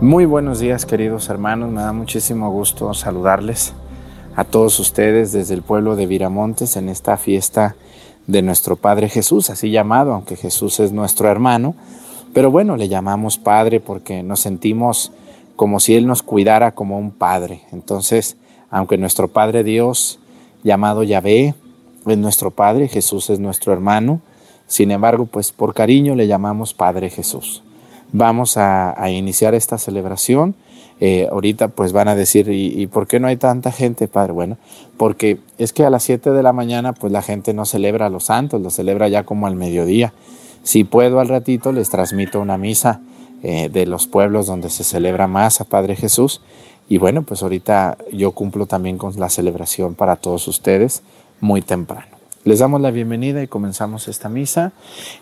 [0.00, 3.74] Muy buenos días queridos hermanos, me da muchísimo gusto saludarles
[4.34, 7.76] a todos ustedes desde el pueblo de Viramontes en esta fiesta
[8.26, 11.76] de nuestro Padre Jesús, así llamado, aunque Jesús es nuestro hermano,
[12.34, 15.12] pero bueno, le llamamos Padre porque nos sentimos
[15.54, 17.62] como si Él nos cuidara como un Padre.
[17.70, 18.36] Entonces,
[18.70, 20.18] aunque nuestro Padre Dios,
[20.64, 21.54] llamado Yahvé,
[22.04, 24.20] es nuestro Padre, Jesús es nuestro hermano,
[24.66, 27.63] sin embargo, pues por cariño le llamamos Padre Jesús
[28.14, 30.54] vamos a, iniciar esta celebración.
[31.00, 34.32] Eh, ahorita pues van a decir, ¿y, por qué no hay tanta gente, Padre?
[34.32, 34.56] Bueno,
[34.96, 38.10] porque es que a las 7 de la mañana pues la gente no celebra a
[38.10, 40.14] los santos, lo celebra ya como al mediodía.
[40.62, 43.00] Si puedo al ratito les transmito una misa
[43.42, 46.40] eh, de los pueblos donde se celebra más a Padre Jesús.
[46.88, 51.02] Y bueno, pues ahorita yo cumplo también con la celebración para todos ustedes
[51.40, 52.13] muy temprano.
[52.44, 54.72] Les damos la bienvenida y comenzamos esta misa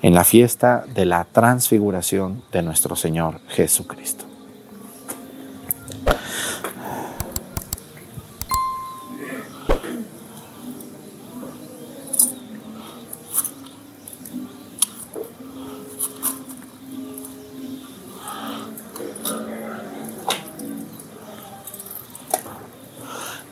[0.02, 4.24] en la fiesta de la transfiguración de nuestro Señor Jesucristo.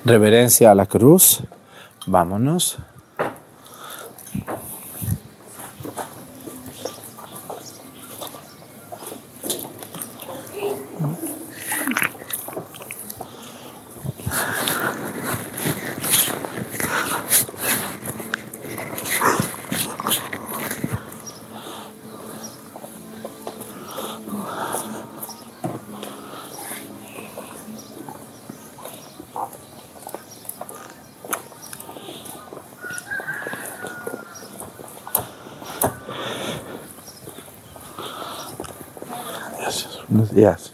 [0.04, 1.44] Reverencia a la cruz.
[2.04, 2.76] Vámonos.
[4.32, 4.69] Thank you.
[40.10, 40.72] Yes.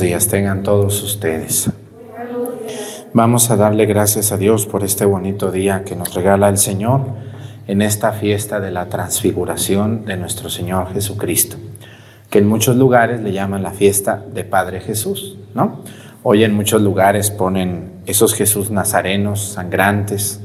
[0.00, 1.70] Días tengan todos ustedes.
[3.14, 7.00] Vamos a darle gracias a Dios por este bonito día que nos regala el Señor
[7.66, 11.56] en esta fiesta de la transfiguración de nuestro Señor Jesucristo,
[12.28, 15.80] que en muchos lugares le llaman la fiesta de Padre Jesús, ¿no?
[16.22, 20.40] Hoy en muchos lugares ponen esos Jesús nazarenos, sangrantes,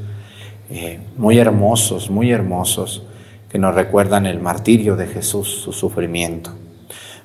[0.69, 3.03] eh, muy hermosos, muy hermosos,
[3.49, 6.51] que nos recuerdan el martirio de Jesús, su sufrimiento.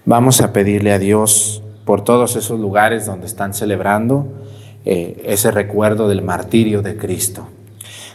[0.05, 4.27] Vamos a pedirle a Dios por todos esos lugares donde están celebrando
[4.85, 7.47] eh, ese recuerdo del martirio de Cristo.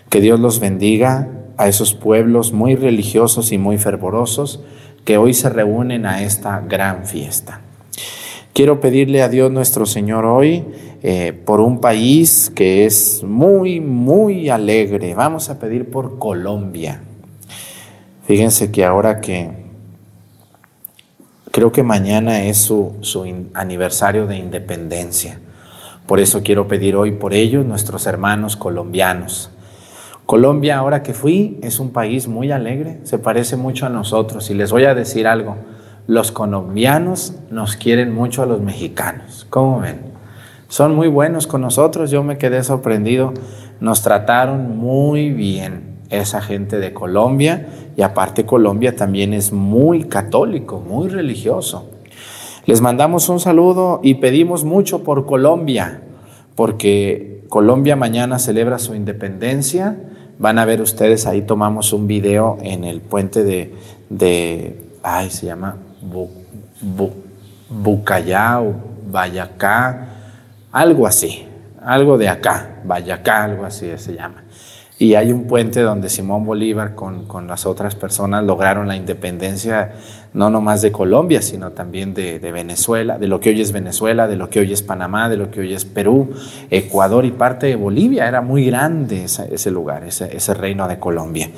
[0.10, 4.62] Que Dios los bendiga a esos pueblos muy religiosos y muy fervorosos
[5.06, 7.62] que hoy se reúnen a esta gran fiesta.
[8.54, 10.66] Quiero pedirle a Dios nuestro Señor hoy
[11.02, 15.16] eh, por un país que es muy, muy alegre.
[15.16, 17.02] Vamos a pedir por Colombia.
[18.28, 19.71] Fíjense que ahora que
[21.52, 25.40] creo que mañana es su, su aniversario de independencia.
[26.08, 29.52] Por eso quiero pedir hoy por ellos, nuestros hermanos colombianos.
[30.26, 34.50] Colombia, ahora que fui, es un país muy alegre, se parece mucho a nosotros.
[34.50, 35.58] Y les voy a decir algo,
[36.08, 39.46] los colombianos nos quieren mucho a los mexicanos.
[39.50, 40.12] ¿Cómo ven?
[40.70, 43.34] Son muy buenos con nosotros, yo me quedé sorprendido.
[43.82, 47.68] Nos trataron muy bien esa gente de Colombia
[47.98, 51.90] y aparte Colombia también es muy católico, muy religioso.
[52.66, 56.02] Les mandamos un saludo y pedimos mucho por Colombia,
[56.56, 59.98] porque Colombia mañana celebra su independencia.
[60.38, 63.74] Van a ver ustedes, ahí tomamos un video en el puente de,
[64.10, 66.30] de ay, se llama Bu,
[66.82, 67.12] Bu,
[67.70, 68.62] Bucayá
[69.12, 70.08] Bayacá,
[70.72, 71.46] algo así,
[71.84, 74.41] algo de acá, Bayacá, algo así se llama.
[75.02, 79.94] Y hay un puente donde Simón Bolívar con, con, las otras personas lograron la independencia
[80.36, 84.36] no nomás de Colombia, sino también de, Venezuela, de lo que hoy es Venezuela, de
[84.36, 86.30] lo que hoy es Panamá, de lo que hoy es Perú,
[86.70, 88.28] Ecuador y parte de Bolivia.
[88.28, 91.50] Era muy grande ese, ese lugar, ese, ese, reino de Colombia.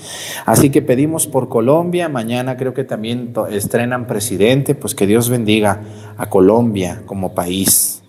[0.45, 2.07] Así que pedimos por Colombia.
[2.07, 5.81] Mañana creo que también estrenan presidente, pues que Dios bendiga
[6.15, 8.03] a Colombia como país.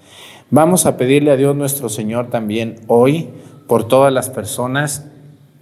[0.51, 3.31] Vamos a pedirle a Dios nuestro Señor también hoy
[3.67, 5.11] por todas las personas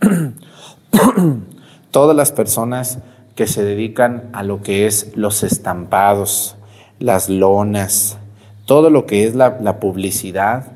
[1.90, 2.98] todas las personas
[3.34, 6.56] que se dedican a lo que es los estampados,
[6.98, 8.18] las lonas,
[8.66, 10.66] todo lo que es la, publicidad,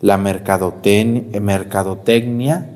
[0.00, 2.70] la mercadotecnia,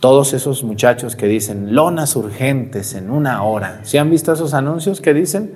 [0.00, 3.80] todos esos muchachos que dicen lonas urgentes en una hora.
[3.82, 5.52] ¿Sí han visto esos anuncios que dicen?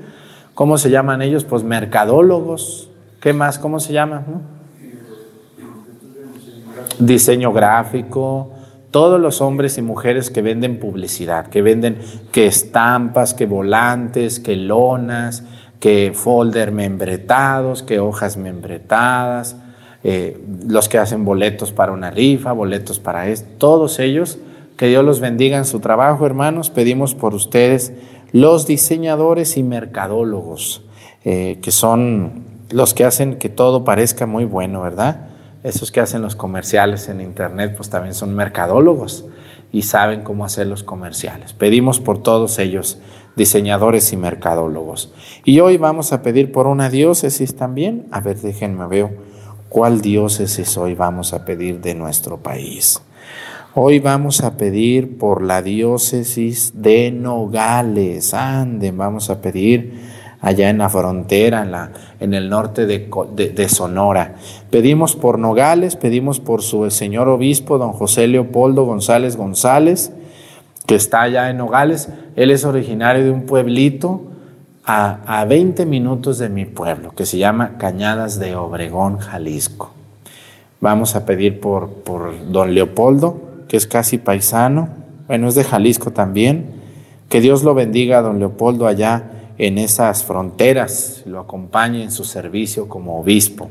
[0.55, 1.45] ¿Cómo se llaman ellos?
[1.45, 2.91] Pues mercadólogos.
[3.21, 3.59] ¿Qué más?
[3.59, 4.25] ¿Cómo se llama?
[6.99, 8.51] Diseño gráfico
[8.93, 11.99] todos los hombres y mujeres que venden publicidad, que venden
[12.31, 15.43] que estampas, que volantes, que lonas,
[15.81, 19.57] que folder membretados, que hojas membretadas,
[20.05, 24.39] eh, los que hacen boletos para una rifa, boletos para esto, todos ellos,
[24.77, 26.71] que Dios los bendiga en su trabajo, hermanos.
[26.71, 27.93] Pedimos por ustedes
[28.31, 30.83] los diseñadores y mercadólogos,
[31.25, 35.32] eh, que son los que hacen que todo parezca muy bueno, ¿verdad?
[35.63, 39.25] Esos que hacen los comerciales en internet, pues también son mercadólogos
[39.71, 41.53] y saben cómo hacer los comerciales.
[41.53, 42.99] Pedimos por todos ellos,
[43.37, 45.13] diseñadores y mercadólogos.
[45.45, 48.07] Y hoy vamos a pedir por una diócesis también.
[48.11, 49.17] A ver, déjenme ver
[49.69, 53.01] cuál diócesis hoy vamos a pedir de nuestro país.
[53.75, 58.35] Hoy vamos a pedir por la diócesis de Nogales.
[58.35, 60.12] Anden, vamos a pedir
[60.43, 64.35] allá en la frontera, en, la, en el norte de, de, Sonora.
[64.71, 70.13] Pedimos por Nogales, pedimos por su señor obispo, don José Leopoldo González González,
[70.87, 72.09] que está allá en Nogales.
[72.37, 74.23] Él es originario de un pueblito
[74.85, 79.93] a, a 20 minutos de mi pueblo, que se llama Cañadas de Obregón, Jalisco.
[80.81, 84.89] Vamos a pedir por, por don Leopoldo, que es casi paisano,
[85.29, 86.83] bueno, es de Jalisco también.
[87.29, 89.31] Que Dios lo bendiga, don Leopoldo, allá
[89.63, 93.71] en esas fronteras, lo acompañe en su servicio como obispo.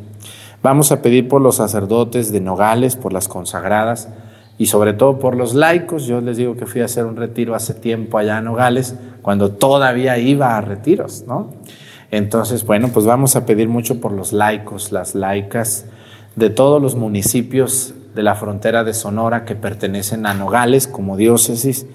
[0.64, 4.08] Vamos a pedir por los sacerdotes de Nogales, por las consagradas
[4.58, 6.06] y sobre todo por los laicos.
[6.06, 9.52] Yo les digo que fui a hacer un retiro hace tiempo allá en Nogales, cuando
[9.52, 11.50] todavía iba a retiros, ¿no?
[12.10, 15.88] Entonces, bueno, pues vamos a pedir mucho por los laicos, las laicas
[16.38, 21.86] de todos los municipios de la frontera de Sonora que pertenecen a Nogales como diócesis.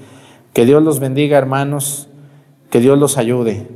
[0.53, 2.09] Que Dios los bendiga, hermanos,
[2.69, 3.76] que Dios los ayude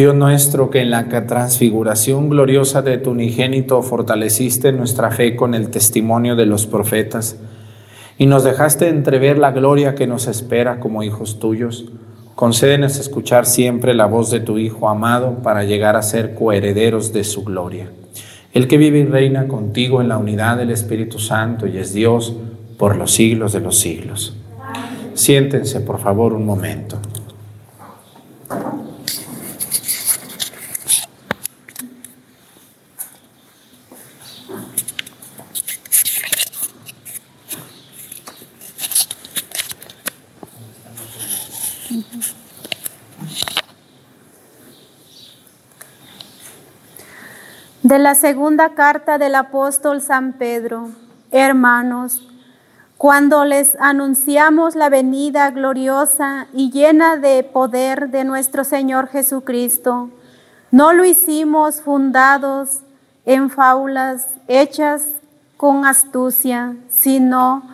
[0.00, 5.68] Dios nuestro, que en la transfiguración gloriosa de tu unigénito fortaleciste nuestra fe con el
[5.68, 7.36] testimonio de los profetas
[8.16, 11.84] y nos dejaste entrever la gloria que nos espera como hijos tuyos,
[12.34, 17.22] concédenos escuchar siempre la voz de tu Hijo amado para llegar a ser coherederos de
[17.22, 17.90] su gloria.
[18.54, 22.34] El que vive y reina contigo en la unidad del Espíritu Santo y es Dios,
[22.78, 24.34] por los siglos de los siglos.
[25.12, 26.98] Siéntense, por favor, un momento.
[47.90, 50.90] De la segunda carta del apóstol San Pedro,
[51.32, 52.24] hermanos,
[52.96, 60.08] cuando les anunciamos la venida gloriosa y llena de poder de nuestro Señor Jesucristo,
[60.70, 62.82] no lo hicimos fundados
[63.26, 65.06] en faulas hechas
[65.56, 67.64] con astucia, sino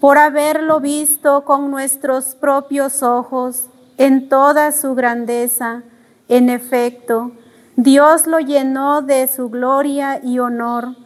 [0.00, 3.66] por haberlo visto con nuestros propios ojos
[3.98, 5.82] en toda su grandeza.
[6.30, 7.32] En efecto,
[7.76, 10.96] Dios lo llenó de su gloria y honor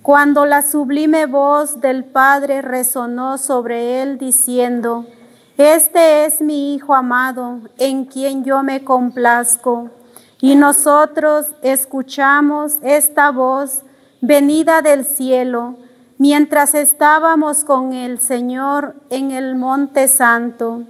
[0.00, 5.04] cuando la sublime voz del Padre resonó sobre él diciendo,
[5.58, 9.90] Este es mi Hijo amado, en quien yo me complazco.
[10.40, 13.82] Y nosotros escuchamos esta voz
[14.22, 15.76] venida del cielo
[16.16, 20.84] mientras estábamos con el Señor en el Monte Santo.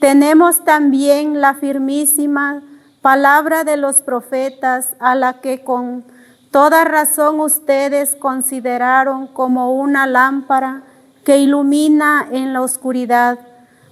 [0.00, 2.62] Tenemos también la firmísima
[3.02, 6.04] palabra de los profetas a la que con
[6.52, 10.82] toda razón ustedes consideraron como una lámpara
[11.24, 13.38] que ilumina en la oscuridad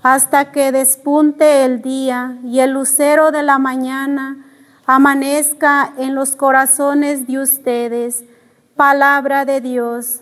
[0.02, 4.46] hasta que despunte el día y el lucero de la mañana
[4.86, 8.24] amanezca en los corazones de ustedes.
[8.76, 10.20] Palabra de Dios.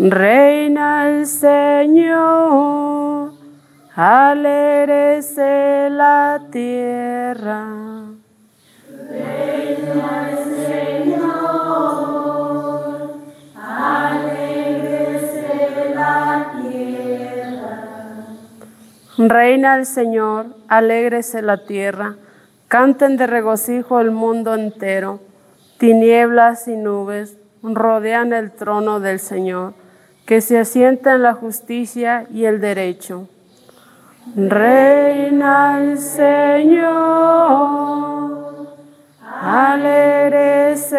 [0.00, 3.32] Reina el Señor,
[3.96, 7.66] alégrese la tierra.
[9.10, 11.18] Reina el Señor,
[13.56, 15.48] alégrese
[15.96, 17.82] la tierra.
[19.18, 22.14] Reina el Señor, alégrese la tierra.
[22.68, 25.18] Canten de regocijo el mundo entero.
[25.78, 29.74] Tinieblas y nubes rodean el trono del Señor
[30.28, 33.28] que se asienta en la justicia y el derecho.
[34.36, 37.48] Reina el Señor,
[39.40, 40.98] alégrese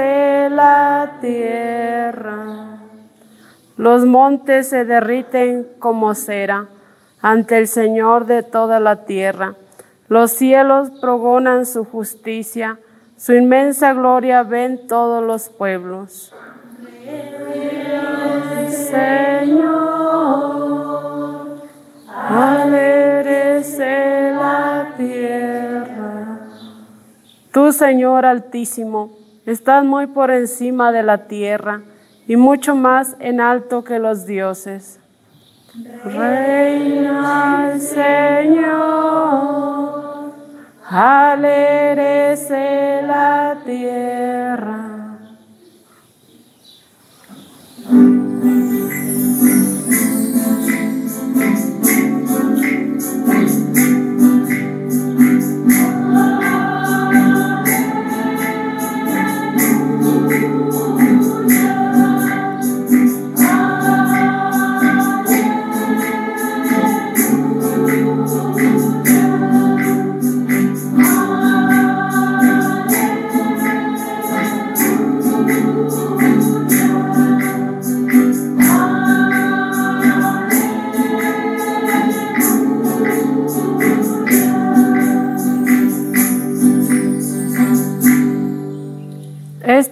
[0.49, 2.79] la tierra.
[3.77, 6.65] Los montes se derriten como cera
[7.21, 9.53] ante el Señor de toda la tierra.
[10.07, 12.79] Los cielos progonan su justicia,
[13.15, 16.33] su inmensa gloria ven todos los pueblos.
[18.89, 19.69] Señor,
[22.11, 23.85] alégrese
[24.33, 26.39] la tierra.
[27.51, 29.11] Tú, Señor Altísimo,
[29.45, 31.83] estás muy por encima de la tierra
[32.27, 34.99] y mucho más en alto que los dioses.
[36.03, 38.73] Reina el Señor,
[40.89, 42.23] alégrese
[43.05, 44.89] la tierra.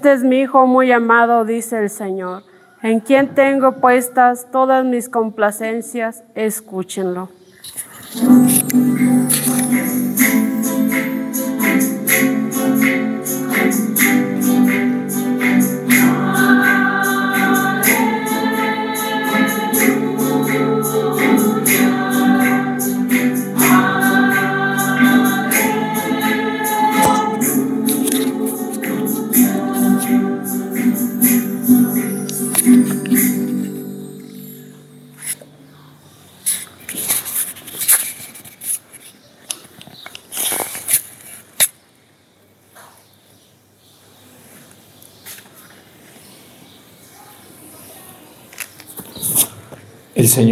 [0.07, 2.43] Este es mi Hijo muy amado, dice el Señor,
[2.81, 7.27] en quien tengo puestas todas mis complacencias, escúchenlo.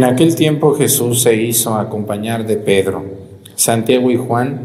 [0.00, 3.04] En aquel tiempo Jesús se hizo acompañar de Pedro,
[3.54, 4.62] Santiago y Juan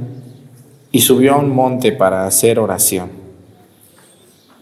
[0.93, 3.09] y subió a un monte para hacer oración.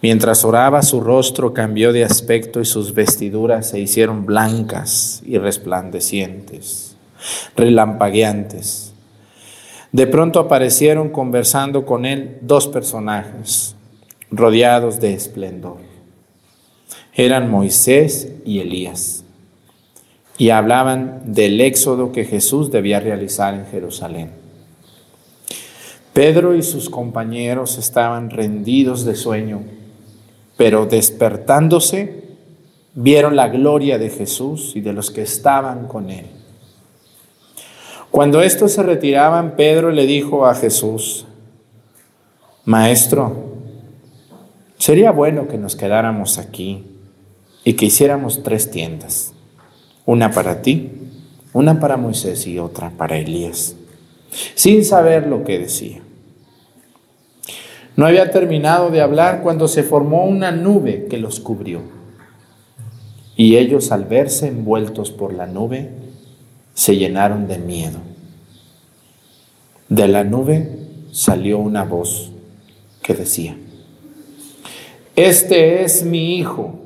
[0.02, 6.98] Mientras oraba su rostro cambió de aspecto y sus vestiduras se hicieron blancas y resplandecientes.
[7.56, 8.96] relampagueantes.
[9.92, 13.76] De pronto aparecieron conversando con él dos personajes
[14.32, 15.78] rodeados de esplendor.
[17.14, 19.23] Eran Moisés y Elías
[20.38, 24.32] y hablaban del éxodo que Jesús debía realizar en Jerusalén.
[26.14, 29.62] Pedro y sus compañeros estaban rendidos de sueño,
[30.58, 32.24] pero despertándose
[32.94, 36.26] vieron la gloria de Jesús y de los que estaban con él.
[38.12, 41.26] Cuando estos se retiraban, Pedro le dijo a Jesús,
[42.64, 43.56] Maestro,
[44.78, 46.86] sería bueno que nos quedáramos aquí
[47.64, 49.33] y que hiciéramos tres tiendas,
[50.06, 50.92] una para ti,
[51.54, 53.76] una para Moisés y otra para Elías,
[54.56, 56.02] sin saber lo que decía.
[57.96, 61.82] No había terminado de hablar cuando se formó una nube que los cubrió.
[63.36, 65.92] Y ellos al verse envueltos por la nube,
[66.74, 68.00] se llenaron de miedo.
[69.90, 70.70] De la nube
[71.12, 72.32] salió una voz
[73.04, 73.56] que decía,
[75.16, 76.80] Este es mi Hijo,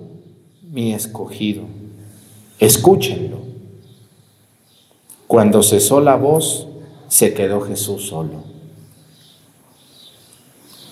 [0.69, 1.63] mi escogido,
[2.59, 3.37] escúchenlo.
[5.27, 6.67] Cuando cesó la voz,
[7.07, 8.43] se quedó Jesús solo.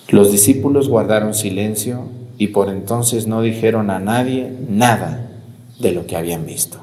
[0.08, 5.30] Los discípulos guardaron silencio y por entonces no dijeron a nadie nada
[5.80, 6.78] de lo que habían visto.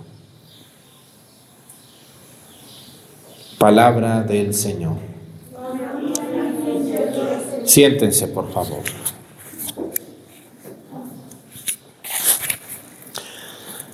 [3.57, 4.97] Palabra del Señor.
[7.63, 8.81] Siéntense, por favor.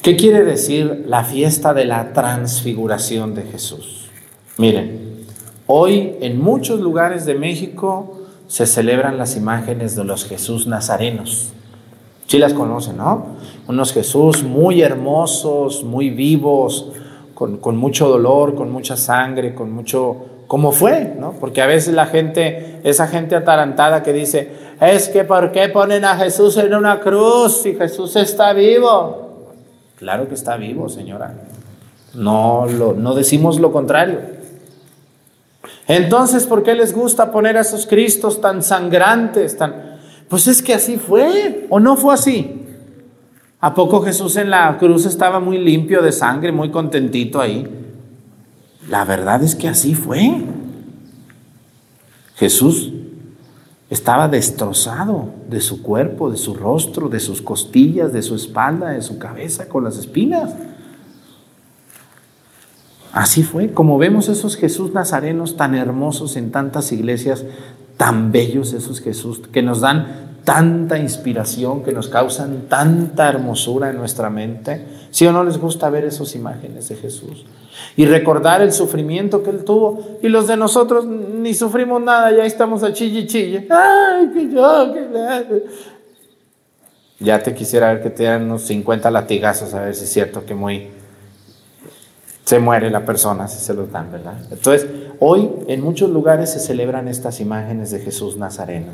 [0.09, 4.09] ¿Qué quiere decir la fiesta de la transfiguración de Jesús?
[4.57, 5.27] Miren,
[5.67, 8.17] hoy en muchos lugares de México
[8.47, 11.51] se celebran las imágenes de los Jesús nazarenos.
[12.25, 13.35] Sí las conocen, ¿no?
[13.67, 16.87] Unos Jesús muy hermosos, muy vivos,
[17.35, 20.25] con, con, mucho dolor, con mucha sangre, con mucho...
[20.47, 21.33] como fue, ¿no?
[21.33, 26.03] Porque a veces la gente, esa gente atarantada que dice, es que ¿por qué ponen
[26.03, 29.28] a Jesús en una cruz si Jesús está vivo?
[29.99, 31.33] Claro que está vivo, señora.
[32.13, 34.19] No, lo, no decimos lo contrario.
[35.87, 39.99] Entonces, ¿por qué les gusta poner a esos Cristos tan sangrantes, tan...
[40.29, 42.65] Pues es que así fue, ¿o no fue así?
[43.59, 47.67] ¿A poco Jesús en la cruz estaba muy limpio de sangre, muy contentito ahí?
[48.87, 50.43] La verdad es que así fue.
[52.35, 52.93] Jesús
[53.89, 59.01] estaba destrozado de su cuerpo, de su rostro, de sus costillas, de su espalda, de
[59.01, 60.53] su cabeza, con las espinas.
[63.11, 67.43] Así fue, como vemos esos Jesús nazarenos tan hermosos en tantas iglesias,
[67.97, 73.97] tan bellos esos Jesús, que nos dan tanta inspiración, que nos causan tanta hermosura en
[73.97, 74.85] nuestra mente.
[75.09, 77.45] ¿Sí o no les gusta ver esas imágenes de Jesús?
[77.95, 80.19] Y recordar el sufrimiento que Él tuvo.
[80.21, 83.67] Y los de nosotros ni sufrimos nada, ya estamos a chille chille.
[83.69, 85.63] ¡Ay, que yo, que
[87.19, 90.45] Ya te quisiera ver que te dan unos 50 latigazos, a ver si es cierto
[90.45, 90.89] que muy
[92.49, 94.33] se muere la persona si se los dan, ¿verdad?
[94.49, 94.87] Entonces,
[95.19, 98.87] hoy en muchos lugares se celebran estas imágenes de Jesús Nazareno.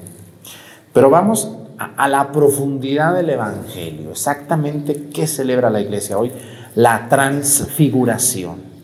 [0.92, 4.12] Pero vamos a, la profundidad del Evangelio.
[4.12, 6.34] Exactamente qué celebra la iglesia hoy.
[6.76, 8.75] La transfiguración.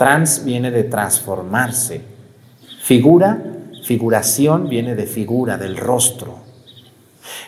[0.00, 2.00] Trans viene de transformarse.
[2.82, 3.38] Figura,
[3.84, 6.38] figuración viene de figura, del rostro.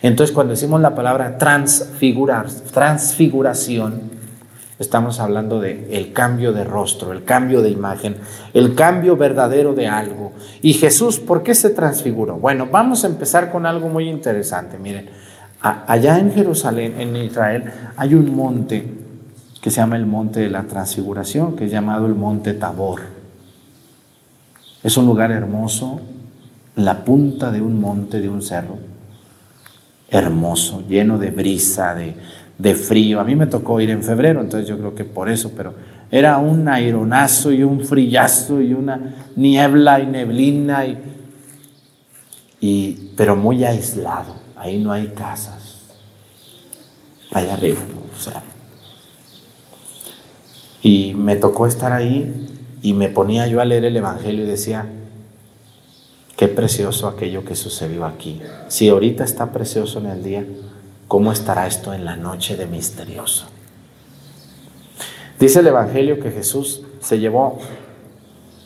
[0.02, 4.20] Entonces cuando decimos la palabra transfigurar, transfiguración,
[4.78, 8.16] Estamos hablando de el cambio de rostro, el cambio de imagen,
[8.52, 10.32] el cambio verdadero de algo.
[10.60, 12.36] Y Jesús, ¿por qué se transfiguró?
[12.36, 14.78] Bueno, vamos a empezar con algo muy interesante.
[14.78, 15.08] Miren,
[15.60, 17.64] allá en Jerusalén, en Israel,
[17.96, 19.01] hay un monte
[19.62, 23.00] que se llama el monte de la transfiguración, que es llamado el monte Tabor.
[24.82, 26.00] Es un lugar hermoso,
[26.74, 28.76] la punta de un monte, de un cerro,
[30.10, 32.16] hermoso, lleno de brisa, de,
[32.58, 33.20] de frío.
[33.20, 35.74] A mí me tocó ir en febrero, entonces yo creo que por eso, pero
[36.10, 40.98] era un aironazo y un frillazo y una niebla y neblina, y,
[42.60, 44.34] y, pero muy aislado.
[44.56, 45.82] Ahí no hay casas.
[47.30, 47.80] Allá arriba,
[48.12, 48.42] o sea.
[50.82, 52.48] Y me tocó estar ahí
[52.82, 54.86] y me ponía yo a leer el Evangelio y decía,
[56.36, 58.40] qué precioso aquello que sucedió aquí.
[58.68, 60.44] Si ahorita está precioso en el día,
[61.12, 63.44] ¿Cómo estará esto en la noche de misterioso?
[65.38, 67.58] Dice el Evangelio que Jesús se llevó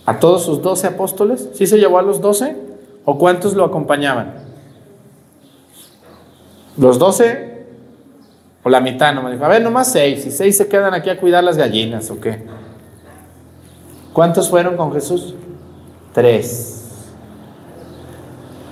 [0.04, 1.48] a todos sus doce apóstoles.
[1.54, 2.56] ¿Sí se llevó a los doce?
[3.04, 4.44] ¿O cuántos lo acompañaban?
[6.76, 7.55] ¿Los doce?
[8.66, 9.14] ¿O la mitad?
[9.14, 10.26] No me dijo, a ver, nomás seis.
[10.26, 12.42] Y seis se quedan aquí a cuidar las gallinas, ¿o qué?
[14.12, 15.36] ¿Cuántos fueron con Jesús?
[16.12, 16.84] Tres.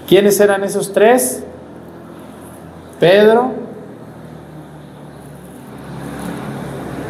[0.09, 1.45] ¿Quiénes eran esos tres?
[2.99, 3.53] Pedro,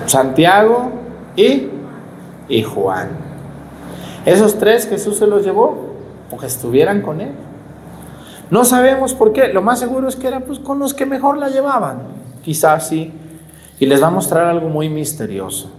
[0.05, 0.93] Santiago
[1.37, 1.69] y,
[2.51, 3.09] y Juan.
[4.27, 5.95] Esos tres Jesús se los llevó
[6.29, 7.33] porque estuvieran con él.
[8.51, 11.39] No sabemos por qué, lo más seguro es que eran pues, con los que mejor
[11.39, 13.13] la llevaban, quizás sí.
[13.81, 15.71] Y les va a mostrar algo muy misterioso.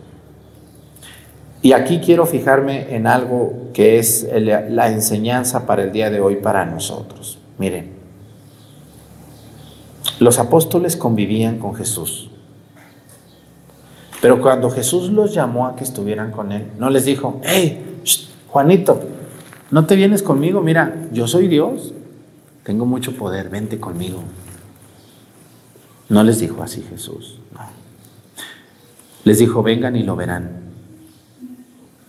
[1.62, 6.36] Y aquí quiero fijarme en algo que es la enseñanza para el día de hoy
[6.36, 7.40] para nosotros.
[7.58, 7.94] Miren,
[10.20, 12.30] los apóstoles convivían con Jesús.
[14.22, 18.02] Pero cuando Jesús los llamó a que estuvieran con él, no les dijo, hey,
[18.48, 19.02] Juanito,
[19.72, 21.94] no te vienes conmigo, mira, yo soy Dios,
[22.64, 24.24] tengo mucho poder, vente conmigo.
[26.10, 27.40] No les dijo así Jesús.
[29.24, 30.62] Les dijo, vengan y lo verán.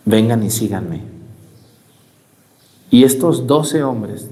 [0.04, 1.02] Vengan y síganme.
[2.90, 4.28] Y estos doce hombres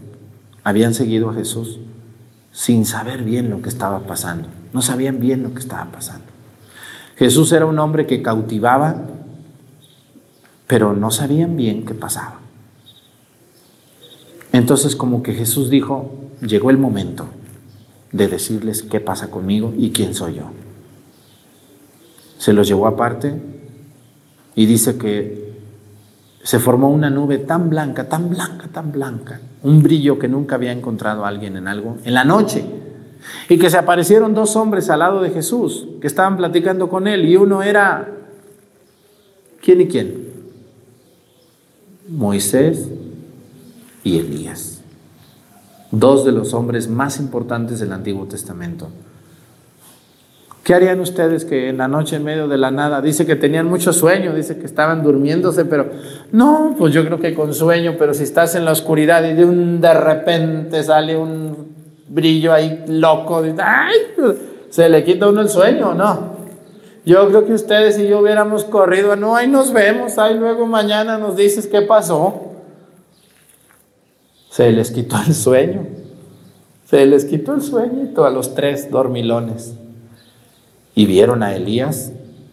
[0.62, 1.78] habían seguido a Jesús
[2.52, 4.48] sin saber bien lo que estaba pasando.
[4.72, 6.26] No sabían bien lo que estaba pasando.
[7.16, 9.02] Jesús era un hombre que cautivaba,
[10.66, 12.40] pero no sabían bien qué pasaba.
[14.52, 17.26] Entonces como que Jesús dijo, llegó el momento
[18.14, 20.44] de decirles qué pasa conmigo y quién soy yo.
[22.38, 23.34] Se los llevó aparte
[24.54, 25.52] y dice que
[26.44, 30.70] se formó una nube tan blanca, tan blanca, tan blanca, un brillo que nunca había
[30.70, 32.64] encontrado alguien en algo, en la noche.
[33.48, 37.24] Y que se aparecieron dos hombres al lado de Jesús, que estaban platicando con él,
[37.24, 38.12] y uno era,
[39.60, 40.28] ¿quién y quién?
[42.08, 42.86] Moisés
[44.04, 44.73] y Elías,
[45.98, 48.88] dos de los hombres más importantes del Antiguo Testamento.
[50.64, 53.66] ¿Qué harían ustedes que en la noche en medio de la nada, dice que tenían
[53.66, 55.90] mucho sueño, dice que estaban durmiéndose, pero
[56.32, 59.44] no, pues yo creo que con sueño, pero si estás en la oscuridad y de
[59.44, 61.74] un de repente sale un
[62.08, 63.94] brillo ahí loco, ¡ay!
[64.70, 66.34] se le quita uno el sueño, ¿no?
[67.04, 71.18] Yo creo que ustedes y yo hubiéramos corrido, no, ahí nos vemos, ahí luego mañana
[71.18, 72.53] nos dices qué pasó.
[74.54, 75.84] Se les quitó el sueño.
[76.88, 79.74] Se les quitó el sueño a los tres dormilones.
[80.94, 82.12] Y vieron a Elías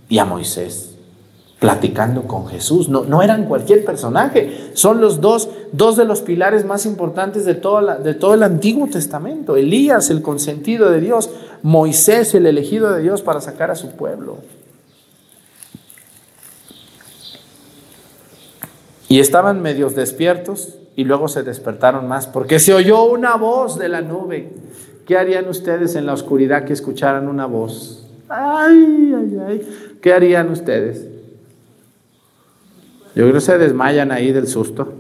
[0.10, 0.96] y a Moisés
[1.60, 2.90] platicando con Jesús.
[2.90, 7.54] No, no eran cualquier personaje, son los dos, dos de los pilares más importantes de,
[7.54, 9.56] de todo el Antiguo Testamento.
[9.56, 11.30] Elías, el consentido de Dios,
[11.62, 14.38] Moisés, el elegido de Dios para sacar a su pueblo.
[19.08, 23.90] Y estaban medios despiertos y luego se despertaron más porque se oyó una voz de
[23.90, 24.52] la nube.
[25.06, 28.08] ¿Qué harían ustedes en la oscuridad que escucharan una voz?
[28.30, 29.98] Ay, ay, ay.
[30.02, 31.08] ¿Qué harían ustedes?
[33.16, 34.94] Yo creo que se desmayan ahí del susto.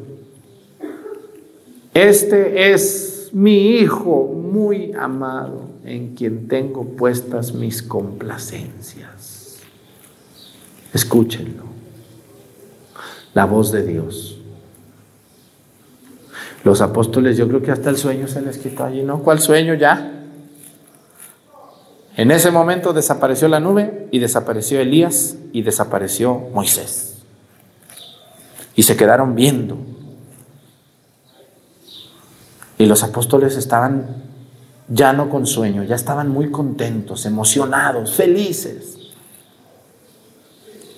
[1.93, 9.59] Este es mi hijo muy amado en quien tengo puestas mis complacencias.
[10.93, 11.63] Escúchenlo.
[13.33, 14.40] La voz de Dios.
[16.63, 19.23] Los apóstoles, yo creo que hasta el sueño se les quitó allí, ¿no?
[19.23, 20.21] ¿Cuál sueño ya?
[22.17, 27.15] En ese momento desapareció la nube y desapareció Elías y desapareció Moisés.
[28.75, 29.77] Y se quedaron viendo.
[32.77, 34.23] Y los apóstoles estaban
[34.87, 38.97] ya no con sueño, ya estaban muy contentos, emocionados, felices.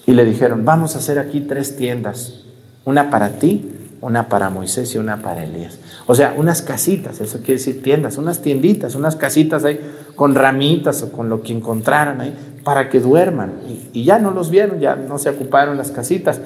[0.06, 2.44] Y le dijeron, vamos a hacer aquí tres tiendas,
[2.86, 5.80] una para ti, una para Moisés y una para Elías.
[6.08, 9.80] O sea, unas casitas, eso quiere decir tiendas, unas tienditas, unas casitas ahí
[10.16, 12.36] con ramitas o con lo que encontraran ahí
[12.66, 13.54] para que duerman.
[13.94, 16.42] Y, ya no los vieron, ya no se ocuparon las casitas.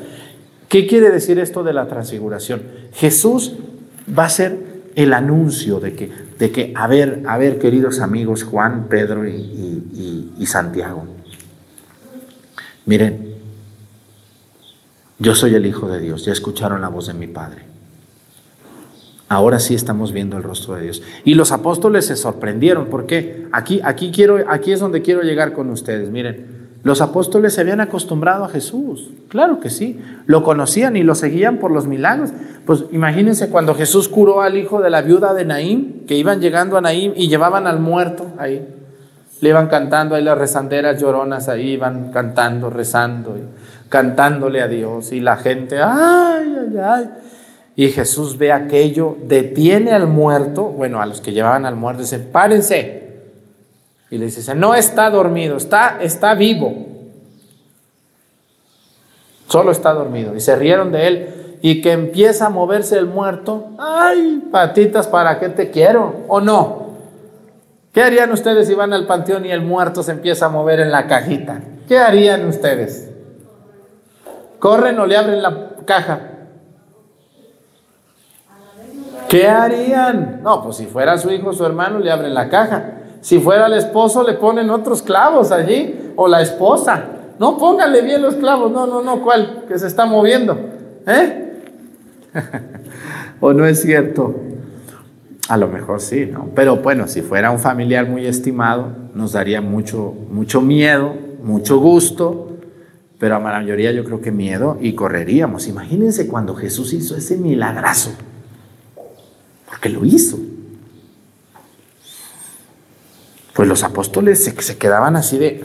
[0.70, 2.62] ¿Qué quiere decir esto de la transfiguración?
[2.94, 3.56] Jesús
[4.18, 4.60] va a ser
[4.94, 10.34] el anuncio de que, de que a ver, a ver, queridos amigos Juan, Pedro y,
[10.38, 11.06] y Santiago,
[12.86, 13.27] miren,
[15.20, 17.64] yo soy el Hijo de Dios, ya escucharon la voz de mi Padre.
[19.30, 21.02] Ahora sí estamos viendo el rostro de Dios.
[21.26, 25.70] Y los apóstoles se sorprendieron, porque aquí, aquí, quiero, aquí es donde quiero llegar con
[25.70, 26.10] ustedes.
[26.10, 31.16] Miren, los apóstoles se habían acostumbrado a Jesús, claro que sí, lo conocían y lo
[31.16, 32.30] seguían por los milagros.
[32.66, 36.78] Pues imagínense cuando Jesús curó al hijo de la viuda de Naín, que iban llegando
[36.78, 38.66] a Naín y llevaban al muerto ahí.
[39.42, 43.36] Le iban cantando ahí las rezanderas lloronas, ahí iban cantando, rezando
[43.90, 47.10] cantándole a Dios y la gente, ay, ay, ay.
[47.76, 52.18] Y Jesús ve aquello, detiene al muerto, bueno, a los que llevaban al muerto, dice,
[52.18, 53.08] párense.
[54.10, 56.74] Y le dice, no está dormido, está, está vivo.
[59.48, 60.36] Solo está dormido.
[60.36, 61.30] Y se rieron de él.
[61.62, 63.68] Y que empieza a moverse el muerto.
[63.78, 66.24] ¡Ay, patitas, para qué te quiero!
[66.28, 66.88] ¿O no?
[67.94, 70.92] ¿Qué harían ustedes si van al panteón y el muerto se empieza a mover en
[70.92, 71.62] la cajita?
[71.88, 73.07] ¿Qué harían ustedes?
[74.60, 76.20] ¿Corren o le abren la caja?
[79.30, 80.42] ¿Qué harían?
[80.42, 82.94] No, pues si fuera su hijo su hermano, le abren la caja.
[83.22, 86.14] Si fuera el esposo, le ponen otros clavos allí.
[86.16, 87.04] O la esposa.
[87.40, 88.72] No, póngale bien los clavos.
[88.72, 89.66] No, no, no, ¿cuál?
[89.68, 90.58] Que se está moviendo.
[91.06, 91.62] ¿Eh?
[93.40, 94.36] ¿O no es cierto?
[95.50, 96.50] A lo mejor sí, ¿no?
[96.56, 102.57] Pero bueno, si fuera un familiar muy estimado, nos daría mucho, mucho miedo, mucho gusto,
[103.20, 105.68] pero a la mayoría yo creo que miedo y correríamos.
[105.68, 108.12] Imagínense cuando Jesús hizo ese milagrazo,
[109.68, 110.38] porque lo hizo.
[113.54, 115.64] Pues los apóstoles se, se quedaban así de,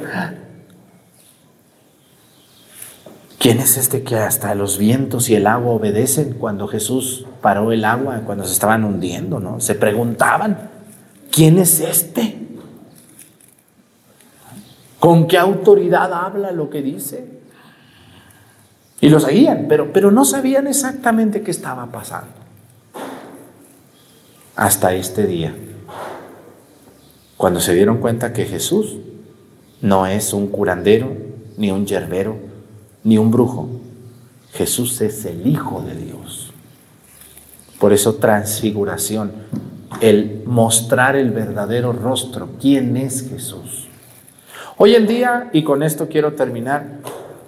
[3.43, 7.85] ¿Quién es este que hasta los vientos y el agua obedecen cuando Jesús paró el
[7.85, 9.59] agua, cuando se estaban hundiendo, ¿no?
[9.59, 10.71] Se preguntaban,
[11.29, 12.39] ¿quién es este?
[15.01, 17.42] ¿Con qué autoridad habla lo que dice?
[19.03, 22.31] Y lo seguían, pero, pero no sabían exactamente qué estaba pasando.
[24.55, 25.53] Hasta este día,
[27.37, 28.99] cuando se dieron cuenta que Jesús
[29.81, 31.17] no es un curandero
[31.57, 32.37] ni un yerbero,
[33.03, 33.69] ni un brujo.
[34.53, 36.53] Jesús es el Hijo de Dios.
[37.81, 39.33] Por eso transfiguración,
[40.01, 43.89] el mostrar el verdadero rostro, quién es Jesús.
[44.77, 47.01] Hoy en día, y con esto quiero terminar,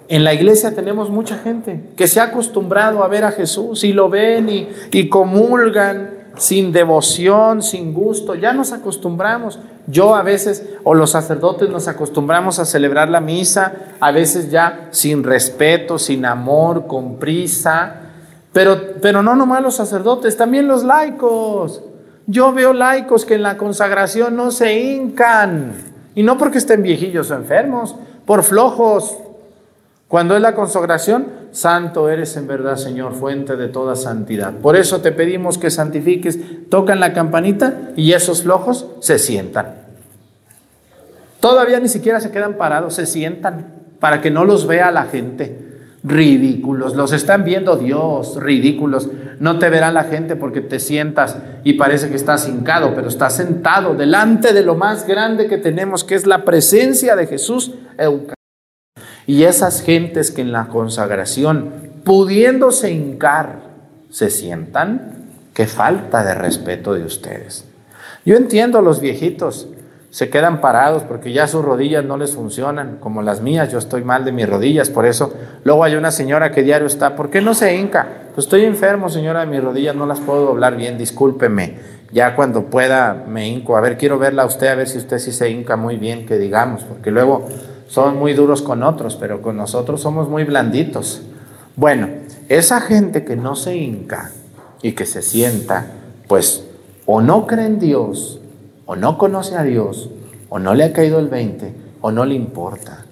[0.07, 3.93] en la iglesia tenemos mucha gente que se ha acostumbrado a ver a Jesús y
[3.93, 9.59] lo ven y, y comulgan sin devoción, sin gusto, ya nos acostumbramos.
[9.87, 14.89] Yo a veces, o los sacerdotes nos acostumbramos a celebrar la misa, a veces ya
[14.91, 18.01] sin respeto, sin amor, con prisa,
[18.51, 21.83] pero, pero no nomás los sacerdotes, también los laicos.
[22.27, 25.73] Yo veo laicos que en la consagración no se hincan,
[26.15, 29.17] y no porque estén viejillos o enfermos, por flojos.
[30.07, 34.53] Cuando es la consagración, santo eres en verdad, Señor, fuente de toda santidad.
[34.53, 39.75] Por eso te pedimos que santifiques, tocan la campanita y esos flojos se sientan.
[41.39, 43.67] Todavía ni siquiera se quedan parados, se sientan
[43.99, 45.63] para que no los vea la gente.
[46.03, 49.09] Ridículos, los están viendo Dios, ridículos.
[49.39, 53.35] No te verá la gente porque te sientas y parece que estás hincado, pero estás
[53.35, 57.73] sentado delante de lo más grande que tenemos, que es la presencia de Jesús
[59.27, 61.71] y esas gentes que en la consagración,
[62.03, 63.59] pudiéndose hincar,
[64.09, 67.65] se sientan, qué falta de respeto de ustedes.
[68.25, 69.67] Yo entiendo a los viejitos,
[70.15, 74.03] se quedan parados porque ya sus rodillas no les funcionan, como las mías, yo estoy
[74.03, 75.33] mal de mis rodillas, por eso
[75.63, 78.07] luego hay una señora que diario está, ¿por qué no se hinca?
[78.33, 81.79] Pues estoy enfermo, señora, de mis rodillas no las puedo doblar bien, discúlpeme,
[82.11, 85.19] ya cuando pueda me hinco, a ver, quiero verla a usted, a ver si usted
[85.19, 87.49] sí se hinca muy bien, que digamos, porque luego
[87.87, 91.21] son muy duros con otros, pero con nosotros somos muy blanditos.
[91.75, 92.07] Bueno,
[92.49, 94.31] esa gente que no se hinca
[94.81, 95.87] y que se sienta,
[96.27, 96.65] pues
[97.05, 98.39] o no cree en Dios,
[98.85, 100.09] o no conoce a Dios,
[100.49, 103.05] o no le ha caído el 20, o no le importa.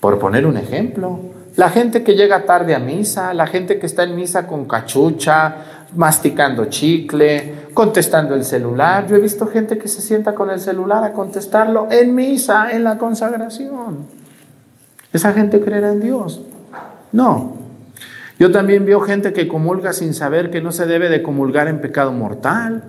[0.00, 1.20] Por poner un ejemplo,
[1.56, 5.75] la gente que llega tarde a misa, la gente que está en misa con cachucha,
[5.94, 9.06] masticando chicle, contestando el celular.
[9.06, 12.84] Yo he visto gente que se sienta con el celular a contestarlo en misa, en
[12.84, 14.06] la consagración.
[15.12, 16.42] ¿Esa gente creerá en Dios?
[17.12, 17.56] No.
[18.38, 21.80] Yo también veo gente que comulga sin saber que no se debe de comulgar en
[21.80, 22.84] pecado mortal.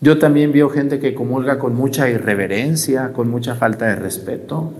[0.00, 4.72] Yo también veo gente que comulga con mucha irreverencia, con mucha falta de respeto.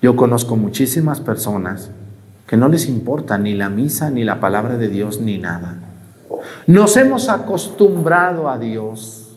[0.00, 1.90] Yo conozco muchísimas personas
[2.46, 5.78] que no les importa ni la misa, ni la palabra de Dios, ni nada.
[6.66, 9.36] Nos hemos acostumbrado a Dios.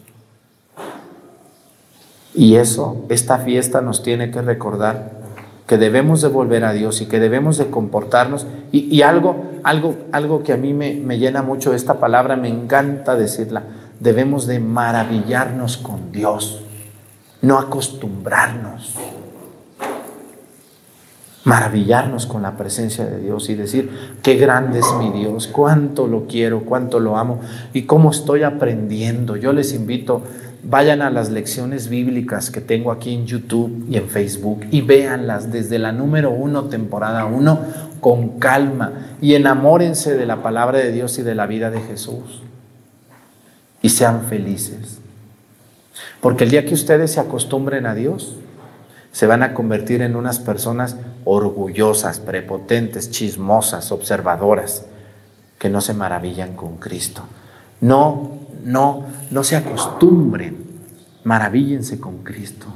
[2.34, 5.18] Y eso, esta fiesta nos tiene que recordar
[5.66, 8.48] que debemos de volver a Dios y que debemos de comportarnos.
[8.72, 13.16] Y, algo, algo, algo que a mí me, me llena mucho esta palabra, me encanta
[13.16, 13.64] decirla,
[14.00, 16.62] debemos de maravillarnos con Dios,
[17.42, 18.96] no acostumbrarnos
[21.48, 23.90] maravillarnos con la presencia de Dios y decir,
[24.22, 27.40] qué grande es mi Dios, cuánto lo quiero, cuánto lo amo
[27.72, 29.38] y cómo estoy aprendiendo.
[29.38, 30.24] Yo les invito,
[30.64, 35.50] vayan a las lecciones bíblicas que tengo aquí en YouTube y en Facebook y véanlas
[35.50, 37.62] desde la número uno, temporada uno,
[38.02, 42.42] con calma y enamórense de la palabra de Dios y de la vida de Jesús
[43.82, 45.00] y sean felices.
[46.20, 48.36] Porque el día que ustedes se acostumbren a Dios,
[49.14, 50.98] se van a convertir en unas personas
[51.28, 54.86] orgullosas, prepotentes, chismosas, observadoras,
[55.60, 57.24] que no se maravillan con Cristo.
[57.82, 60.58] No, no, no se acostumbren,
[61.24, 62.68] maravíllense con Cristo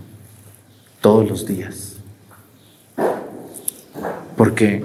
[1.00, 1.96] todos los días.
[4.36, 4.84] Porque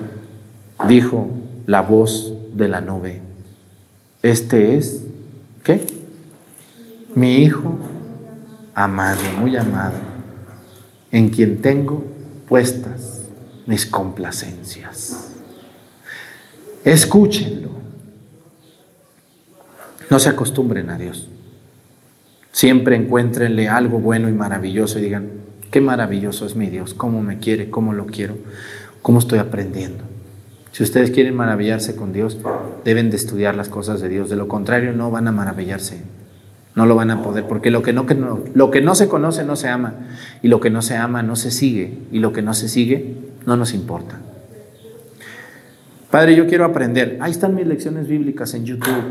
[0.89, 1.29] dijo
[1.67, 3.21] la voz de la nube,
[4.23, 5.03] este es,
[5.65, 5.85] ¿qué?
[7.15, 7.77] Mi hijo
[8.75, 9.95] amado, muy amado,
[11.11, 12.05] en quien tengo
[12.49, 13.16] puestas
[13.67, 15.33] mis complacencias.
[16.85, 17.71] Escúchenlo.
[20.09, 21.29] No se acostumbren a Dios.
[22.53, 25.31] Siempre encuéntrenle algo bueno y maravilloso y digan,
[25.71, 28.39] qué maravilloso es mi Dios, cómo me quiere, cómo lo quiero,
[29.03, 30.05] cómo estoy aprendiendo.
[30.71, 32.39] Si ustedes quieren maravillarse con Dios,
[32.85, 34.31] deben de estudiar las cosas de Dios.
[34.31, 36.03] De lo contrario, no van a maravillarse.
[36.75, 39.09] No lo van a poder, porque lo que no, que no, lo que no se
[39.09, 39.95] conoce no se ama.
[40.43, 41.99] Y lo que no se ama no se sigue.
[42.13, 44.17] Y lo que no se sigue no nos importa.
[46.11, 47.19] Padre, yo quiero aprender.
[47.21, 49.03] Ahí están mis lecciones bíblicas en YouTube.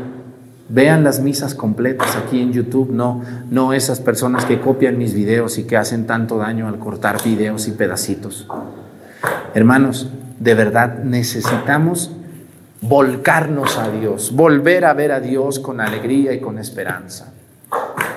[0.68, 5.58] Vean las misas completas aquí en YouTube, no, no esas personas que copian mis videos
[5.58, 8.48] y que hacen tanto daño al cortar videos y pedacitos.
[9.54, 10.10] Hermanos,
[10.40, 12.10] de verdad necesitamos
[12.80, 17.32] volcarnos a Dios, volver a ver a Dios con alegría y con esperanza,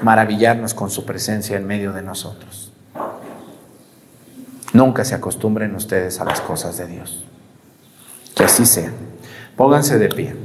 [0.01, 2.68] maravillarnos con su presencia en medio de nosotros.
[4.73, 7.25] Nunca se acostumbren ustedes a las cosas de Dios.
[8.35, 8.91] Que así sea.
[9.55, 10.35] Pónganse de pie.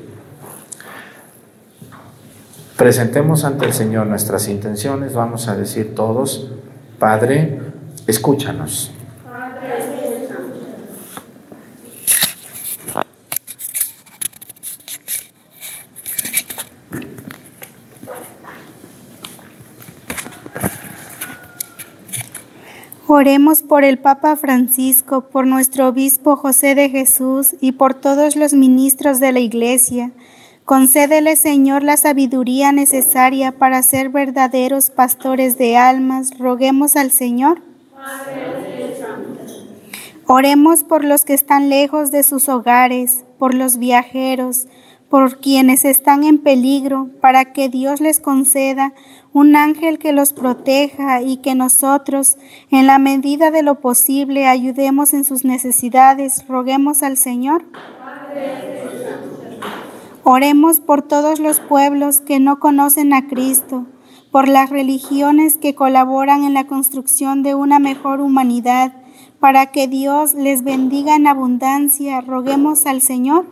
[2.76, 5.14] Presentemos ante el Señor nuestras intenciones.
[5.14, 6.50] Vamos a decir todos,
[6.98, 7.60] Padre,
[8.06, 8.93] escúchanos.
[23.16, 28.54] Oremos por el Papa Francisco, por nuestro obispo José de Jesús y por todos los
[28.54, 30.10] ministros de la Iglesia.
[30.64, 36.36] Concédele, Señor, la sabiduría necesaria para ser verdaderos pastores de almas.
[36.40, 37.62] Roguemos al Señor.
[40.26, 44.66] Oremos por los que están lejos de sus hogares, por los viajeros,
[45.14, 48.94] por quienes están en peligro, para que Dios les conceda
[49.32, 52.36] un ángel que los proteja y que nosotros,
[52.72, 56.44] en la medida de lo posible, ayudemos en sus necesidades.
[56.48, 57.64] Roguemos al Señor.
[60.24, 63.86] Oremos por todos los pueblos que no conocen a Cristo,
[64.32, 68.94] por las religiones que colaboran en la construcción de una mejor humanidad,
[69.38, 72.20] para que Dios les bendiga en abundancia.
[72.20, 73.46] Roguemos al Señor.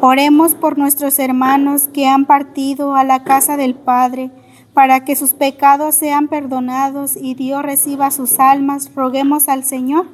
[0.00, 4.30] Oremos por nuestros hermanos que han partido a la casa del Padre,
[4.72, 8.92] para que sus pecados sean perdonados y Dios reciba sus almas.
[8.94, 10.06] Roguemos al Señor.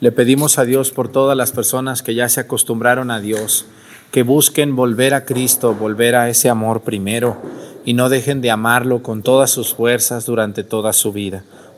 [0.00, 3.64] Le pedimos a Dios por todas las personas que ya se acostumbraron a Dios,
[4.10, 7.38] que busquen volver a Cristo, volver a ese amor primero
[7.86, 11.42] y no dejen de amarlo con todas sus fuerzas durante toda su vida.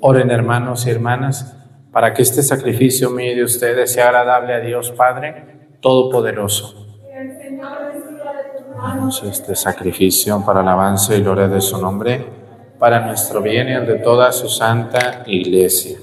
[0.00, 1.56] Oren hermanos y hermanas
[1.90, 6.86] para que este sacrificio mío de ustedes sea agradable a Dios Padre Todopoderoso.
[9.24, 12.24] Este sacrificio para alabanza y gloria de su nombre,
[12.78, 15.98] para nuestro bien y el de toda su santa iglesia.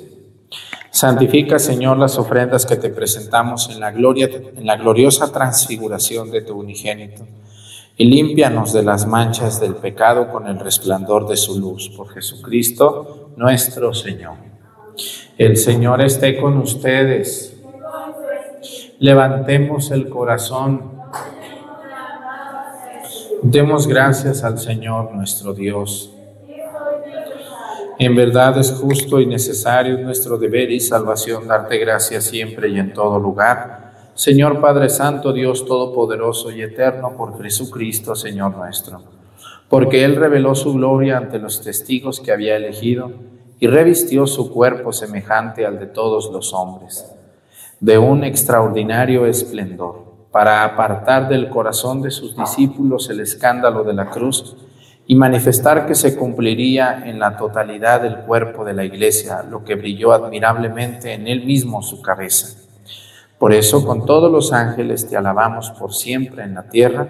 [0.91, 6.41] Santifica, Señor, las ofrendas que te presentamos en la, gloria, en la gloriosa transfiguración de
[6.41, 7.25] tu unigénito,
[7.97, 11.89] y límpianos de las manchas del pecado con el resplandor de su luz.
[11.95, 14.35] Por Jesucristo, nuestro Señor.
[15.37, 17.57] El Señor esté con ustedes.
[18.99, 20.93] Levantemos el corazón.
[23.41, 26.11] Demos gracias al Señor nuestro Dios.
[27.97, 32.93] En verdad es justo y necesario nuestro deber y salvación darte gracias siempre y en
[32.93, 33.93] todo lugar.
[34.13, 39.24] Señor Padre Santo, Dios Todopoderoso y Eterno, por Jesucristo, Señor nuestro.
[39.69, 43.11] Porque Él reveló su gloria ante los testigos que había elegido
[43.59, 47.11] y revistió su cuerpo semejante al de todos los hombres,
[47.79, 54.09] de un extraordinario esplendor, para apartar del corazón de sus discípulos el escándalo de la
[54.09, 54.57] cruz
[55.07, 59.75] y manifestar que se cumpliría en la totalidad del cuerpo de la iglesia lo que
[59.75, 62.59] brilló admirablemente en él mismo su cabeza.
[63.37, 67.07] Por eso con todos los ángeles te alabamos por siempre en la tierra,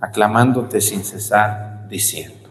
[0.00, 2.45] aclamándote sin cesar, diciendo.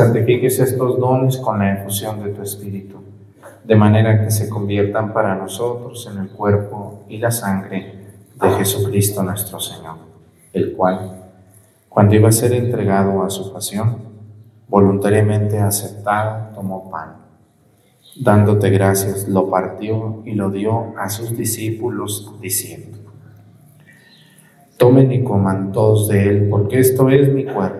[0.00, 2.96] Santifiques estos dones con la efusión de tu Espíritu,
[3.62, 7.96] de manera que se conviertan para nosotros en el cuerpo y la sangre
[8.40, 9.96] de Jesucristo nuestro Señor,
[10.54, 11.28] el cual,
[11.90, 13.98] cuando iba a ser entregado a su pasión,
[14.68, 17.16] voluntariamente aceptado, tomó pan.
[18.18, 22.98] Dándote gracias, lo partió y lo dio a sus discípulos, diciendo,
[24.78, 27.79] Tomen y coman todos de él, porque esto es mi cuerpo,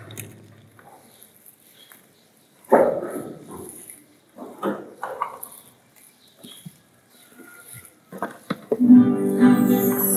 [8.81, 10.10] Él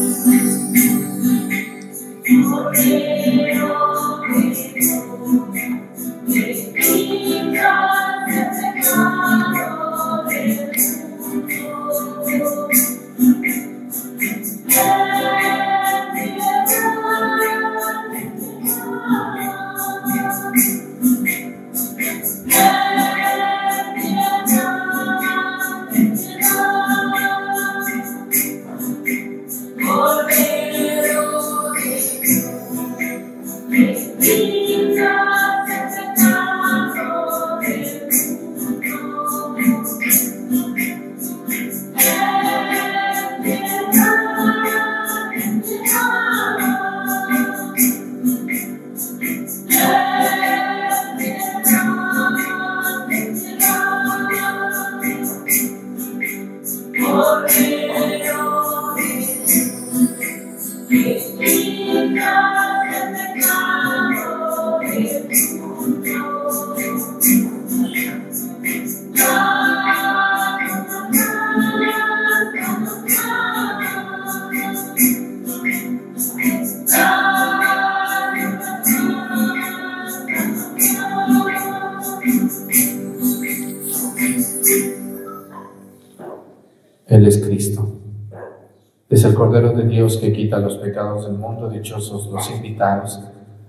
[91.70, 93.20] dichosos los invitados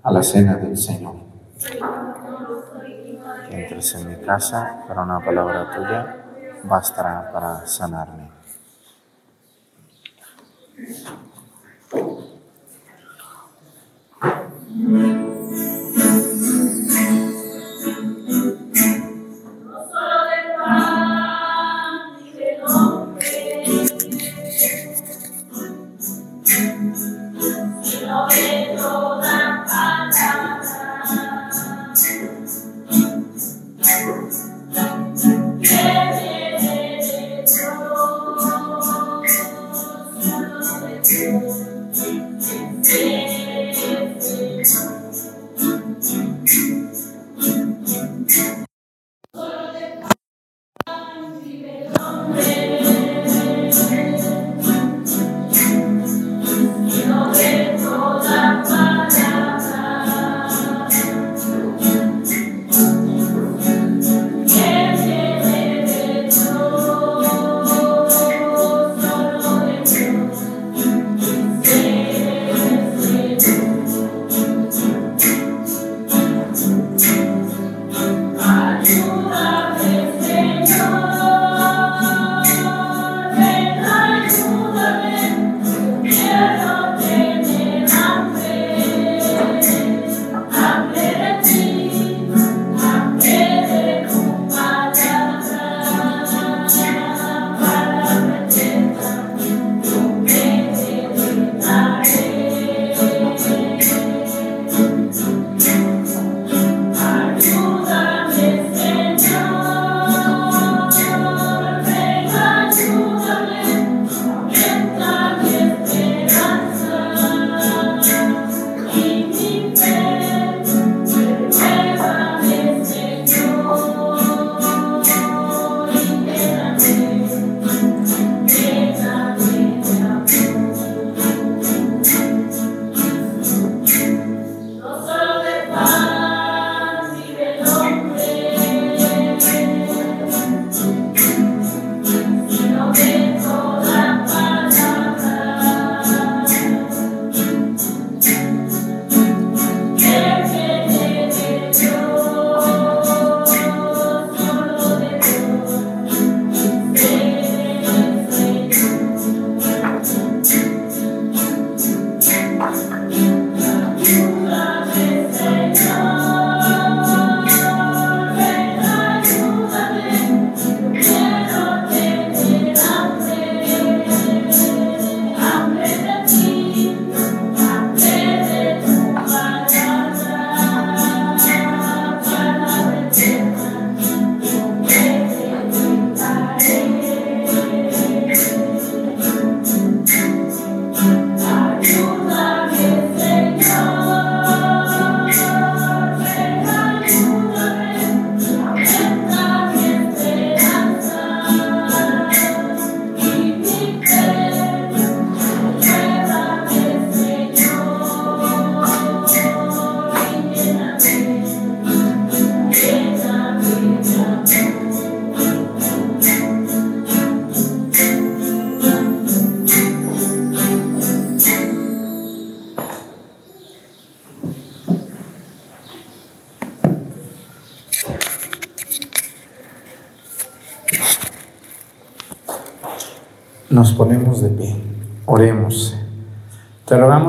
[0.03, 1.15] a la cena del Señor.
[3.49, 6.25] Que entres en mi casa, para una palabra tuya
[6.63, 8.29] bastará para sanarme.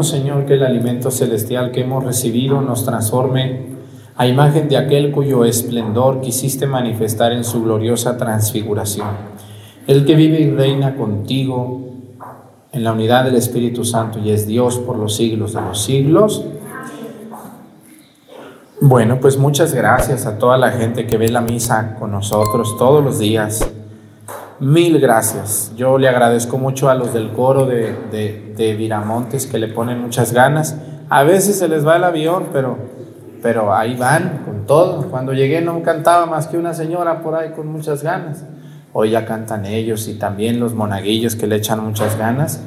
[0.03, 3.76] Señor, que el alimento celestial que hemos recibido nos transforme
[4.16, 9.09] a imagen de aquel cuyo esplendor quisiste manifestar en su gloriosa transfiguración.
[9.87, 11.82] El que vive y reina contigo
[12.72, 16.45] en la unidad del Espíritu Santo y es Dios por los siglos de los siglos.
[18.80, 23.05] Bueno, pues muchas gracias a toda la gente que ve la misa con nosotros todos
[23.05, 23.70] los días.
[24.59, 25.73] Mil gracias.
[25.77, 30.33] Yo le agradezco mucho a los del coro de, de, Viramontes que le ponen muchas
[30.33, 30.77] ganas.
[31.11, 32.79] A veces se les va el avión, pero,
[33.43, 35.11] pero ahí van con todo.
[35.11, 38.45] Cuando llegué no cantaba más que una señora por ahí con muchas ganas.
[38.95, 42.63] Hoy ya cantan ellos y también los monaguillos que le echan muchas ganas.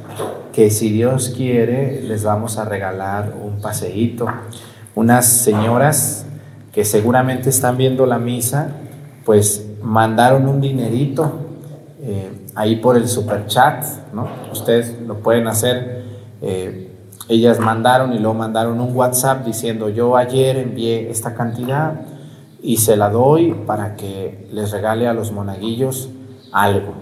[0.53, 4.27] Que si Dios quiere les vamos a regalar un paseíto.
[4.93, 6.27] Unas señoras
[6.71, 8.73] que seguramente están viendo la misa,
[9.25, 11.48] pues mandaron un dinerito
[12.01, 13.83] eh, ahí por el super chat,
[14.13, 14.29] ¿no?
[14.51, 16.03] Ustedes lo pueden hacer.
[16.41, 16.95] Eh,
[17.27, 22.01] ellas mandaron y luego mandaron un WhatsApp diciendo yo ayer envié esta cantidad
[22.61, 26.09] y se la doy para que les regale a los monaguillos
[26.53, 26.93] algo.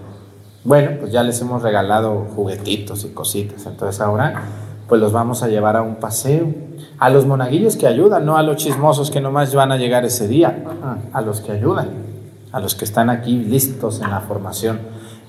[0.64, 4.42] Bueno, pues ya les hemos regalado juguetitos y cositas, entonces ahora
[4.88, 6.52] pues los vamos a llevar a un paseo.
[6.98, 10.26] A los monaguillos que ayudan, no a los chismosos que nomás van a llegar ese
[10.26, 10.64] día,
[11.12, 12.07] a los que ayudan
[12.52, 14.78] a los que están aquí listos en la formación.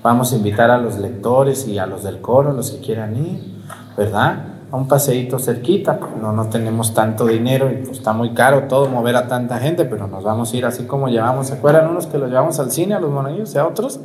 [0.02, 3.40] Vamos a invitar a los lectores y a los del coro, los que quieran ir,
[3.96, 4.44] ¿verdad?
[4.72, 6.00] A un paseíto cerquita.
[6.20, 9.84] No, no tenemos tanto dinero y pues está muy caro todo mover a tanta gente,
[9.84, 11.48] pero nos vamos a ir así como llevamos.
[11.48, 14.00] ¿Se acuerdan unos que los llevamos al cine, a los monaguillos y a otros?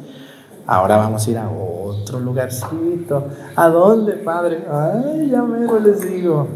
[0.67, 3.27] Ahora vamos a ir a otro lugarcito.
[3.55, 4.65] ¿A dónde, padre?
[4.69, 6.47] Ay, ya mero les digo.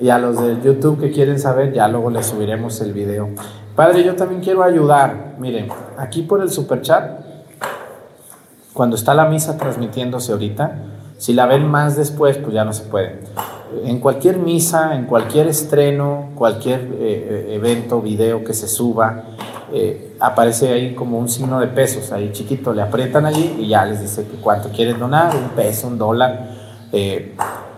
[0.00, 3.28] Y a los de YouTube que quieren saber, ya luego les subiremos el video.
[3.76, 5.29] Padre, yo también quiero ayudar.
[5.40, 7.18] Miren, aquí por el super chat,
[8.74, 10.76] cuando está la misa transmitiéndose ahorita,
[11.16, 13.20] si la ven más después, pues ya no se puede.
[13.84, 19.24] En cualquier misa, en cualquier estreno, cualquier eh, eh, evento, video que se suba,
[19.72, 23.86] eh, aparece ahí como un signo de pesos, ahí chiquito, le aprietan allí y ya
[23.86, 26.50] les dice que cuánto quieren donar, un peso, un dólar,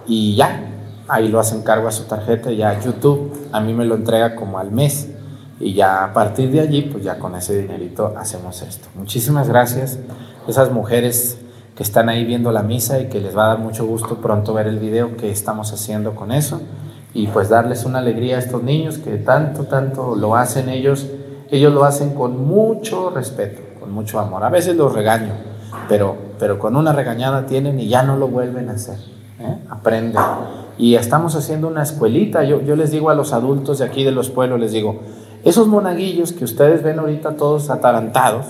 [0.07, 0.65] y ya,
[1.07, 4.59] ahí lo hacen cargo a su tarjeta, ya YouTube a mí me lo entrega como
[4.59, 5.11] al mes.
[5.63, 8.89] Y ya a partir de allí, pues ya con ese dinerito hacemos esto.
[8.97, 9.97] Muchísimas gracias.
[10.49, 11.39] Esas mujeres
[11.77, 14.55] que están ahí viendo la misa y que les va a dar mucho gusto pronto
[14.55, 16.61] ver el video que estamos haciendo con eso.
[17.15, 21.07] Y pues darles una alegría a estos niños que tanto, tanto lo hacen ellos.
[21.49, 24.43] Ellos lo hacen con mucho respeto, con mucho amor.
[24.43, 25.33] A veces los regaño,
[25.89, 28.99] pero, pero con una regañada tienen y ya no lo vuelven a hacer.
[29.39, 29.59] ¿eh?
[29.71, 30.23] Aprenden.
[30.77, 32.43] Y estamos haciendo una escuelita.
[32.43, 35.03] Yo, yo les digo a los adultos de aquí de los pueblos, les digo,
[35.45, 38.47] esos monaguillos que ustedes ven ahorita todos atarantados,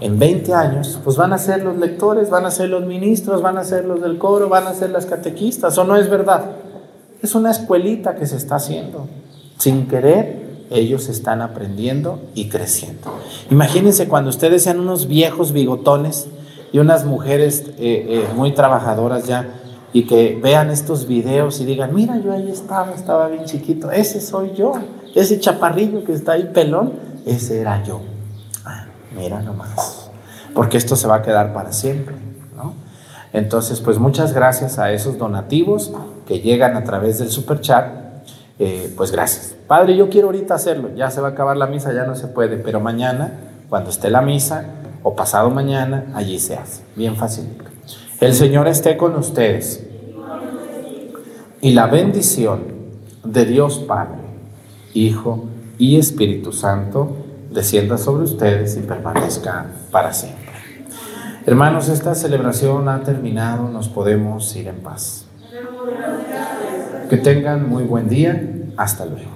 [0.00, 3.58] en 20 años, pues van a ser los lectores, van a ser los ministros, van
[3.58, 6.52] a ser los del coro, van a ser las catequistas, ¿o no es verdad?
[7.22, 9.06] Es una escuelita que se está haciendo.
[9.58, 13.14] Sin querer, ellos están aprendiendo y creciendo.
[13.50, 16.28] Imagínense cuando ustedes sean unos viejos bigotones
[16.72, 19.48] y unas mujeres eh, eh, muy trabajadoras ya
[19.92, 24.20] y que vean estos videos y digan, mira, yo ahí estaba, estaba bien chiquito, ese
[24.20, 24.72] soy yo.
[25.14, 26.92] Ese chaparrillo que está ahí pelón,
[27.26, 28.00] ese era yo.
[28.64, 28.86] Ah,
[29.16, 30.10] mira nomás.
[30.54, 32.14] Porque esto se va a quedar para siempre.
[32.56, 32.74] ¿no?
[33.32, 35.92] Entonces, pues muchas gracias a esos donativos
[36.26, 37.88] que llegan a través del super chat.
[38.58, 39.54] Eh, pues gracias.
[39.66, 40.90] Padre, yo quiero ahorita hacerlo.
[40.94, 42.56] Ya se va a acabar la misa, ya no se puede.
[42.56, 43.32] Pero mañana,
[43.68, 44.64] cuando esté la misa,
[45.02, 46.82] o pasado mañana, allí se hace.
[46.94, 47.46] Bien fácil.
[48.20, 49.86] El Señor esté con ustedes.
[51.62, 52.64] Y la bendición
[53.24, 54.19] de Dios Padre
[54.94, 55.46] Hijo
[55.78, 57.16] y Espíritu Santo,
[57.50, 60.50] descienda sobre ustedes y permanezca para siempre.
[61.46, 65.24] Hermanos, esta celebración ha terminado, nos podemos ir en paz.
[67.08, 68.40] Que tengan muy buen día,
[68.76, 69.30] hasta luego.